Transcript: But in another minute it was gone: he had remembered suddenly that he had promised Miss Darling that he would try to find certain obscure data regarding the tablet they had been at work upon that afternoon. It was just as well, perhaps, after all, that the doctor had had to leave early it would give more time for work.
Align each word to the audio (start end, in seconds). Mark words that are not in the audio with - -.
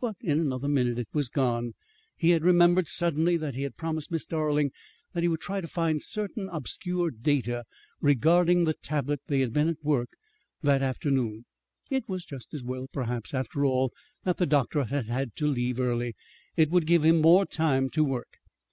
But 0.00 0.16
in 0.20 0.40
another 0.40 0.66
minute 0.66 0.98
it 0.98 1.06
was 1.12 1.28
gone: 1.28 1.74
he 2.16 2.30
had 2.30 2.42
remembered 2.42 2.88
suddenly 2.88 3.36
that 3.36 3.54
he 3.54 3.62
had 3.62 3.76
promised 3.76 4.10
Miss 4.10 4.26
Darling 4.26 4.72
that 5.12 5.22
he 5.22 5.28
would 5.28 5.38
try 5.40 5.60
to 5.60 5.68
find 5.68 6.02
certain 6.02 6.48
obscure 6.50 7.12
data 7.12 7.62
regarding 8.00 8.64
the 8.64 8.74
tablet 8.74 9.20
they 9.28 9.38
had 9.38 9.52
been 9.52 9.68
at 9.68 9.84
work 9.84 10.08
upon 10.60 10.66
that 10.66 10.82
afternoon. 10.82 11.44
It 11.90 12.08
was 12.08 12.24
just 12.24 12.52
as 12.52 12.64
well, 12.64 12.88
perhaps, 12.92 13.32
after 13.32 13.64
all, 13.64 13.92
that 14.24 14.38
the 14.38 14.46
doctor 14.46 14.82
had 14.82 15.06
had 15.06 15.36
to 15.36 15.46
leave 15.46 15.78
early 15.78 16.16
it 16.56 16.70
would 16.70 16.84
give 16.88 17.04
more 17.04 17.46
time 17.46 17.88
for 17.88 18.02
work. 18.02 18.38